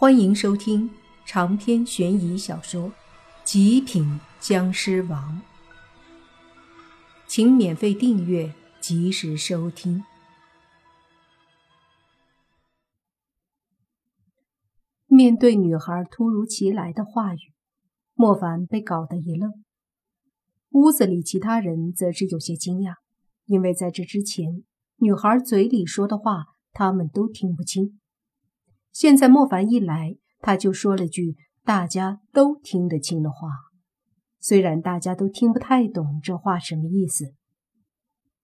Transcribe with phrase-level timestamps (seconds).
[0.00, 0.88] 欢迎收听
[1.26, 2.90] 长篇悬疑小说
[3.42, 5.42] 《极品僵尸王》，
[7.26, 10.04] 请免费订阅，及时收听。
[15.08, 17.52] 面对女孩突如其来的话语，
[18.14, 19.50] 莫凡被搞得一愣。
[20.70, 22.94] 屋子里其他人则是有些惊讶，
[23.46, 24.62] 因为在这之前，
[24.98, 27.98] 女孩嘴里说的话他们都听不清。
[28.92, 33.48] 现在莫凡一来，他就说了句大家都听得清的话，
[34.40, 37.34] 虽然大家都听不太懂这话什么意思。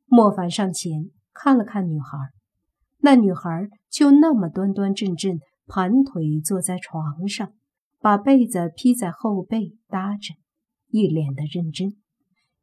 [0.06, 2.18] 莫凡上前看了看女孩，
[2.98, 7.52] 那女孩就那么端端正正盘腿坐在床上，
[8.00, 10.34] 把被子披在后背搭着，
[10.88, 11.96] 一脸的认真，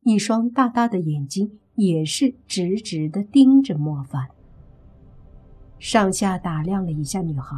[0.02, 4.30] 一双大大的眼睛也是直直的盯着莫凡，
[5.82, 7.58] 上下打量了一下女孩。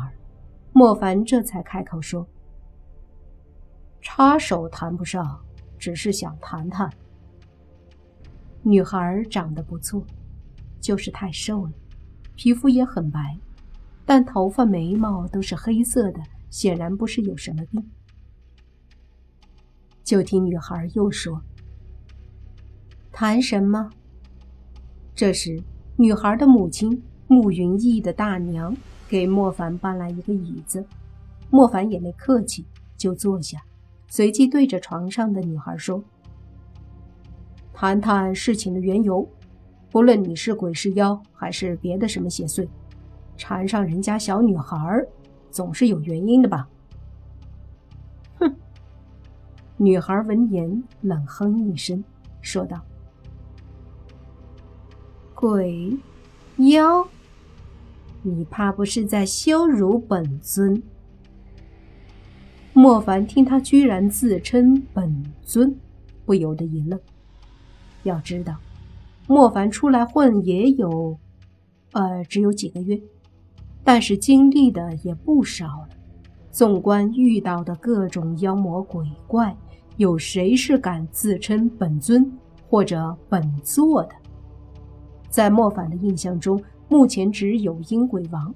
[0.72, 2.26] 莫凡这才开口说
[4.02, 5.38] ：“插手谈不上，
[5.78, 6.90] 只是想谈谈。”
[8.64, 10.02] 女孩长得不错，
[10.80, 11.72] 就是太瘦了，
[12.34, 13.38] 皮肤也很白，
[14.06, 17.86] 但头发、眉毛都是黑色的，显然不是有什么病。
[20.02, 21.42] 就听女孩又说
[23.12, 23.90] ：“谈什么？”
[25.14, 25.62] 这时，
[25.98, 28.76] 女孩的母亲慕云逸的大娘。
[29.10, 30.84] 给莫凡搬来一个椅子，
[31.52, 32.66] 莫凡也没客气，
[32.98, 33.64] 就坐下，
[34.08, 36.04] 随即对着床上的女孩说
[37.74, 39.30] ：“谈谈事情的缘由，
[39.92, 42.68] 不论你是鬼是妖，还是别的什么邪祟，
[43.38, 45.06] 缠上人家小女孩，
[45.52, 46.68] 总是有原因的吧？”
[48.40, 48.56] 哼！
[49.78, 52.04] 女孩闻言冷哼一声，
[52.42, 52.82] 说道
[55.36, 55.96] ：“鬼，
[56.58, 57.08] 妖。”
[58.26, 60.82] 你怕不是在羞辱本尊？
[62.72, 65.76] 莫凡听他居然自称本尊，
[66.26, 66.98] 不由得一愣。
[68.04, 68.56] 要知道，
[69.28, 71.18] 莫凡出来混也有，
[71.92, 72.98] 呃，只有几个月，
[73.84, 75.90] 但是经历的也不少了。
[76.50, 79.54] 纵观遇到的各种妖魔鬼怪，
[79.98, 82.32] 有谁是敢自称本尊
[82.70, 84.16] 或者本座的？
[85.30, 86.58] 在莫凡的印象中。
[86.94, 88.54] 目前只有阴鬼王，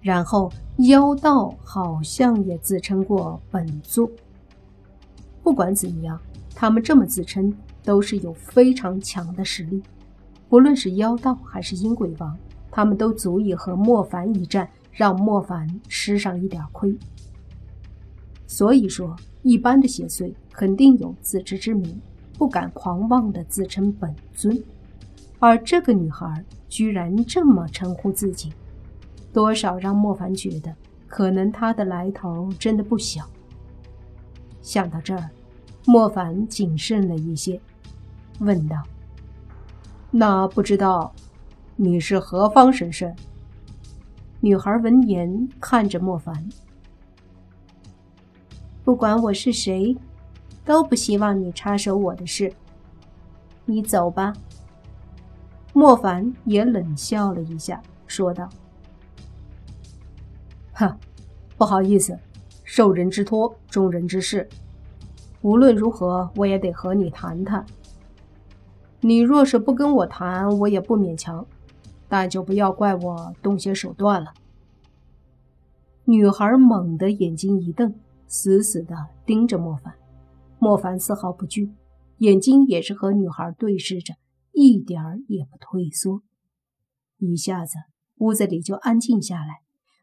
[0.00, 0.50] 然后
[0.88, 4.10] 妖道好像也自称过本座。
[5.40, 6.20] 不管怎样，
[6.52, 7.54] 他们这么自称
[7.84, 9.80] 都是有非常强的实力。
[10.48, 12.36] 不论是妖道还是阴鬼王，
[12.72, 16.92] 他们都足以和莫凡一战，让莫凡吃上一点亏。
[18.48, 19.14] 所以说，
[19.44, 22.00] 一般的邪祟肯定有自知之明，
[22.36, 24.60] 不敢狂妄的自称本尊。
[25.38, 28.52] 而这个女孩居然这么称呼自己，
[29.32, 30.74] 多少让莫凡觉得，
[31.06, 33.28] 可能她的来头真的不小。
[34.62, 35.30] 想到这儿，
[35.84, 37.60] 莫凡谨慎了一些，
[38.40, 38.82] 问道
[40.10, 41.12] ：“那不知道
[41.76, 43.14] 你是何方神圣？”
[44.40, 46.48] 女孩闻言看着莫凡
[48.82, 49.96] ：“不管我是谁，
[50.64, 52.52] 都不希望你插手我的事。
[53.66, 54.32] 你走吧。”
[55.76, 58.48] 莫凡也冷笑了一下，说道
[60.72, 60.96] ：“哼，
[61.58, 62.18] 不好意思，
[62.64, 64.48] 受人之托，忠人之事。
[65.42, 67.66] 无论如何，我也得和你谈谈。
[69.00, 71.46] 你若是不跟我谈，我也不勉强，
[72.08, 74.32] 但就不要怪我动些手段了。”
[76.06, 77.94] 女孩猛地眼睛一瞪，
[78.26, 79.92] 死死地盯着莫凡。
[80.58, 81.70] 莫凡丝毫不惧，
[82.16, 84.14] 眼睛也是和女孩对视着。
[84.58, 86.22] 一点儿也不退缩，
[87.18, 87.76] 一下子
[88.16, 89.56] 屋子里就安静下来。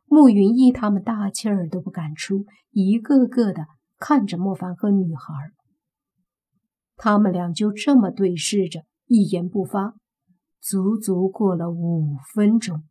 [0.05, 3.65] 慕云逸他们大气儿都不敢出，一个个的
[3.97, 5.33] 看着莫凡和女孩。
[6.95, 9.95] 他们俩就这么对视着，一言不发，
[10.61, 12.83] 足足过了五分钟。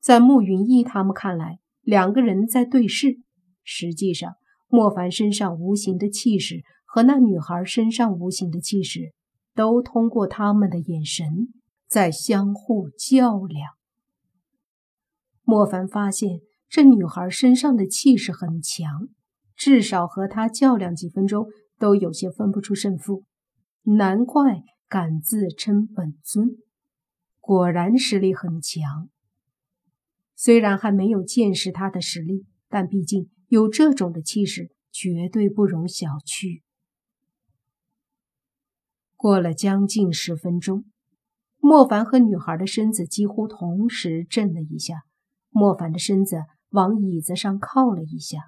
[0.00, 3.20] 在慕云逸他们看来，两个人在对视，
[3.62, 4.34] 实际上
[4.66, 9.14] 莫凡身上无形的气势和那女孩身上无形的气势。
[9.58, 11.52] 都通过他们的眼神
[11.88, 13.72] 在相互较量。
[15.42, 19.08] 莫凡发现这女孩身上的气势很强，
[19.56, 23.24] 至少和她较量几分钟都有些分不出胜负。
[23.82, 26.58] 难怪敢自称本尊，
[27.40, 29.08] 果然实力很强。
[30.36, 36.62] 虽然还没有见识她的实力，但毕竟有这种的气势，绝对不容小觑。
[39.18, 40.84] 过了将近十分钟，
[41.58, 45.02] 莫凡和女孩的身子几乎同时震了一下。
[45.50, 48.38] 莫凡的身子往椅子上靠了一下，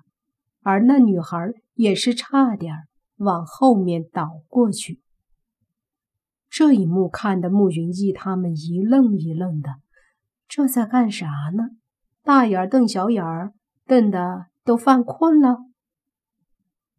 [0.63, 2.73] 而那女孩也是差点
[3.17, 5.01] 往后面倒过去。
[6.49, 9.71] 这一幕看得慕云逸他们一愣一愣的，
[10.47, 11.71] 这在干啥呢？
[12.23, 13.53] 大眼瞪小眼儿，
[13.87, 15.57] 瞪得都犯困了。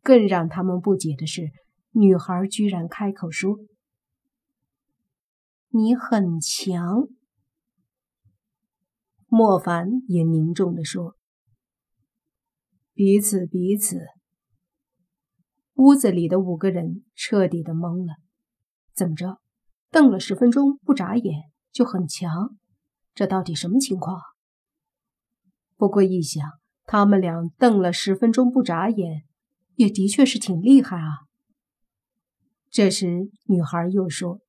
[0.02, 1.52] 更让他们不解的是，
[1.92, 3.60] 女孩居然开口说
[5.70, 7.10] ：“你很强。”
[9.28, 11.16] 莫凡也凝重地说
[12.94, 14.00] ：“彼此彼此。”
[15.76, 18.16] 屋子里的五个人彻底的懵了，
[18.94, 19.42] 怎么着？
[19.90, 22.58] 瞪了十分钟不眨眼就很强，
[23.14, 24.22] 这到底什么情况？
[25.76, 26.42] 不过一想，
[26.86, 29.24] 他们俩瞪了十分钟不眨眼，
[29.76, 31.28] 也的确是挺厉害啊。
[32.72, 34.40] 这时，女孩又说：“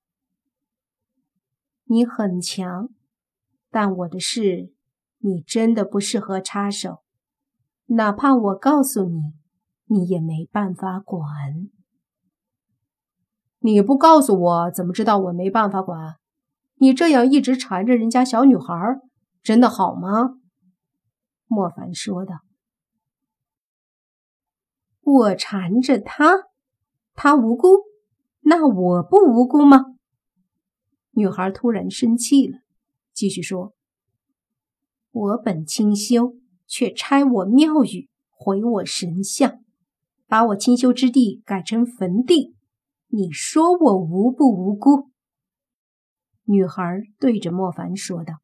[1.87, 2.89] 你很强，
[3.69, 4.73] 但我的事
[5.19, 7.03] 你真的不适合插手，
[7.87, 9.33] 哪怕我告诉你，
[9.87, 11.21] 你也没办法管。”
[13.59, 16.17] 你不告诉我，怎么知道我没办法管？
[16.77, 19.01] 你这样一直缠着人家小女孩，
[19.43, 20.37] 真的好吗？
[21.49, 22.43] 莫凡说道。
[25.01, 26.45] 我缠着她，
[27.15, 27.67] 她无辜，
[28.55, 29.95] 那我不无辜吗？
[31.13, 32.59] 女孩突然生气了，
[33.15, 33.73] 继续说
[35.11, 36.35] ：“我本清修，
[36.67, 39.65] 却拆我庙宇，毁我神像，
[40.27, 42.55] 把我清修之地改成坟地。”
[43.09, 45.09] 你说我无不无辜？
[46.45, 48.35] 女孩对着莫凡说道。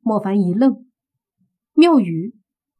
[0.00, 0.84] 莫凡一愣，
[1.72, 2.34] 庙宇、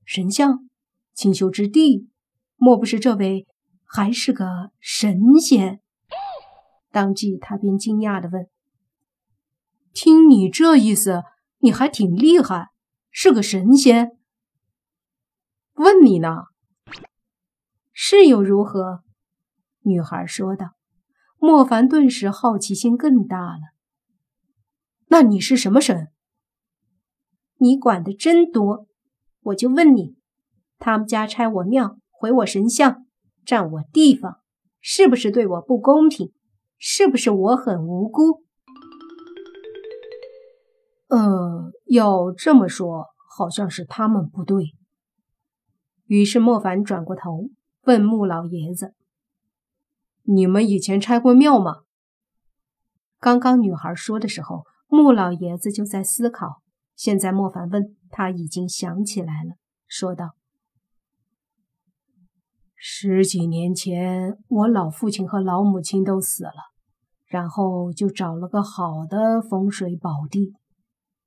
[0.04, 0.68] 神像、
[1.14, 2.10] 清修之地，
[2.56, 3.46] 莫不是这位
[3.86, 5.80] 还是个神仙？
[6.92, 8.46] 当即他便惊讶的问
[9.92, 11.24] ：“听你这意思，
[11.58, 12.68] 你还挺厉害，
[13.10, 14.12] 是个神仙？
[15.72, 16.44] 问你呢？
[17.92, 19.02] 是又如何？”
[19.82, 20.76] 女孩说道。
[21.44, 23.74] 莫凡顿时好奇心更大了。
[25.08, 26.06] 那你是什么神？
[27.56, 28.86] 你管的真多，
[29.40, 30.14] 我就问你，
[30.78, 33.06] 他们家拆我庙，毁我神像，
[33.44, 34.38] 占我地方，
[34.80, 36.32] 是不是对我不公平？
[36.84, 38.42] 是不是我很无辜？
[41.06, 43.06] 呃，要这么说，
[43.38, 44.74] 好像是他们不对。
[46.06, 47.50] 于是莫凡转过头
[47.82, 48.94] 问穆老爷子。
[50.24, 51.82] 你们以前拆过庙吗？
[53.20, 56.62] 刚刚女孩说的时候，穆老爷子就在思考。
[56.96, 59.54] 现在莫凡问，他已经想起来了，
[59.86, 60.30] 说道
[62.74, 66.71] ：“十几年前，我老父亲和老母亲都死了，
[67.32, 70.52] 然后就找了个好的风水宝地，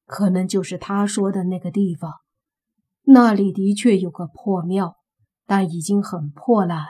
[0.06, 2.14] 可能就是他说的那个地方。
[3.06, 4.98] 那里的确有个破庙，
[5.48, 6.86] 但已经很破烂。”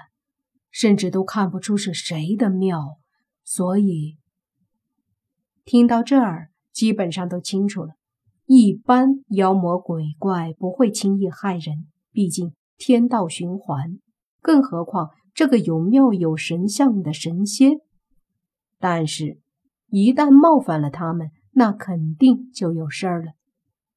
[0.69, 2.97] 甚至都看不出是谁的庙，
[3.45, 4.17] 所以
[5.63, 7.93] 听到这儿，基本上都清楚了。
[8.45, 13.99] 一般妖魔鬼怪不会轻易害人，毕竟天道循环。
[14.41, 17.79] 更何况这个有庙有神像的神仙，
[18.79, 19.39] 但是，
[19.87, 23.31] 一旦冒犯了他们，那肯定就有事儿了。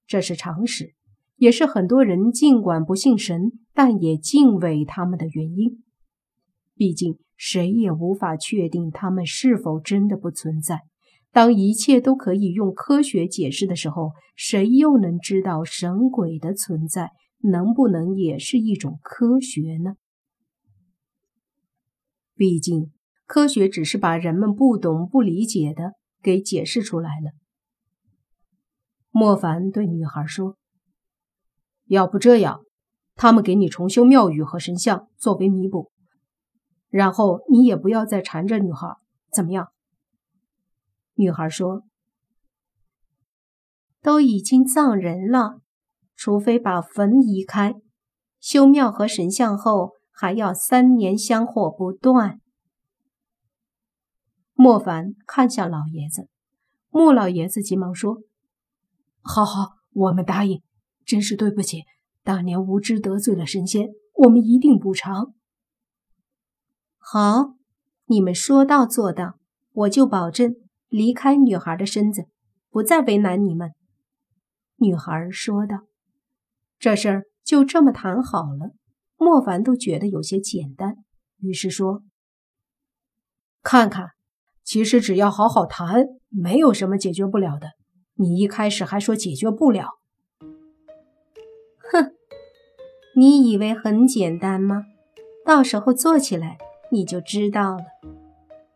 [0.07, 0.95] 这是常识，
[1.37, 5.83] 也是很多人尽管不信神，但也敬畏他们的原因。
[6.75, 10.83] 毕竟，谁也无法确定他们是否真的不存在。
[11.31, 19.97] 当一切都可以用科学解释的时候，谁又能知道神鬼的存在能不能也是一种科学呢？
[22.35, 22.93] 毕竟，
[23.29, 25.93] 科学只是把人们不懂、不理解的
[26.23, 27.33] 给解释出来了。
[29.11, 30.57] 莫凡对女孩说
[31.85, 32.63] ：“要不这样，
[33.15, 35.91] 他们给你重修庙宇和神像作为弥补。”
[36.89, 38.97] 然后你也不要再缠着女孩，
[39.31, 39.69] 怎么样？
[41.13, 41.83] 女孩说
[44.01, 45.61] ：“都已经葬人了，
[46.17, 47.75] 除非把坟移开，
[48.41, 52.41] 修庙和神像后还要三年香火不断。”
[54.61, 56.29] 莫凡看向老爷子，
[56.91, 58.25] 穆老爷子急忙说
[59.23, 60.65] ：“好好，我们答应，
[61.05, 61.85] 真是对不起，
[62.25, 65.33] 当年无知得罪了神仙，我们一定补偿。”
[66.99, 67.55] 好，
[68.07, 69.39] 你们说到做到，
[69.71, 70.57] 我就保证
[70.89, 72.27] 离开女孩的身子，
[72.69, 73.71] 不再为难你们。”
[74.79, 75.83] 女孩说道。
[76.81, 78.75] 这事儿就这么谈好了。
[79.17, 80.97] 莫凡都觉得有些简单，
[81.39, 82.03] 于是说
[83.63, 84.09] ：“看看，
[84.69, 87.69] 其实只要好好谈，没有什么解决不了的。
[88.17, 89.95] 你一开始还说解决不了，
[91.91, 92.13] 哼，
[93.17, 94.85] 你以为很简单吗？
[95.43, 96.59] 到时候做起来
[96.91, 97.85] 你就知道了。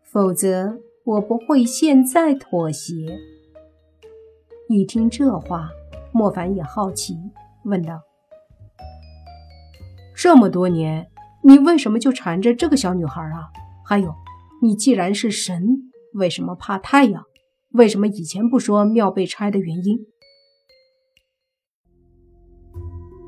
[0.03, 2.95] 否则我不会现在妥协。
[4.71, 5.69] 一听这话，
[6.11, 7.19] 莫凡也好奇，
[7.65, 8.01] 问道
[10.17, 11.11] ：“这么多年，
[11.43, 13.51] 你为什么就缠着这个小女孩啊？
[13.85, 14.15] 还有，
[14.63, 17.25] 你既然是神，为什么怕太阳？
[17.73, 20.07] 为什么以前不说庙被拆的原因？”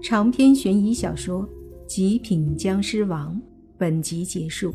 [0.01, 1.43] 长篇悬疑小说
[1.87, 3.35] 《极品僵尸王》
[3.77, 4.73] 本集结束，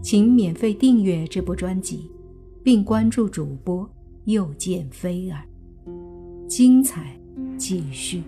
[0.00, 2.08] 请免费订阅这部专辑，
[2.62, 3.88] 并关注主播
[4.26, 5.42] 又见菲儿。
[6.46, 7.18] 精彩
[7.56, 8.22] 继续。